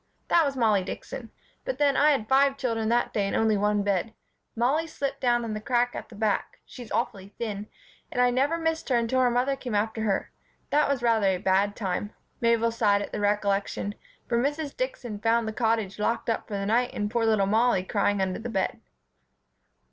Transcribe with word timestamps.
"That 0.29 0.45
was 0.47 0.57
Mollie 0.57 0.83
Dixon. 0.83 1.29
But 1.63 1.77
then, 1.77 1.95
I 1.95 2.09
had 2.09 2.27
five 2.27 2.57
children 2.57 2.89
that 2.89 3.13
day 3.13 3.27
and 3.27 3.35
only 3.35 3.55
one 3.55 3.83
bed. 3.83 4.15
Mollie 4.55 4.87
slipped 4.87 5.21
down 5.21 5.45
in 5.45 5.53
the 5.53 5.61
crack 5.61 5.93
at 5.93 6.09
the 6.09 6.15
back 6.15 6.57
she's 6.65 6.91
awfully 6.91 7.35
thin 7.37 7.67
and 8.11 8.19
I 8.19 8.31
never 8.31 8.57
missed 8.57 8.89
her 8.89 8.95
until 8.95 9.19
her 9.21 9.29
mother 9.29 9.55
came 9.55 9.75
after 9.75 10.01
her. 10.01 10.31
That 10.71 10.89
was 10.89 11.03
rather 11.03 11.27
a 11.27 11.37
bad 11.37 11.75
time 11.75 12.13
[Mabel 12.39 12.71
sighed 12.71 13.03
at 13.03 13.11
the 13.11 13.19
recollection] 13.19 13.93
for 14.27 14.39
Mrs. 14.39 14.75
Dixon 14.75 15.19
found 15.19 15.47
the 15.47 15.53
Cottage 15.53 15.99
locked 15.99 16.31
up 16.31 16.47
for 16.47 16.55
the 16.57 16.65
night 16.65 16.95
and 16.95 17.11
poor 17.11 17.23
little 17.27 17.45
Mollie 17.45 17.83
crying 17.83 18.21
under 18.21 18.39
the 18.39 18.49
bed." 18.49 18.81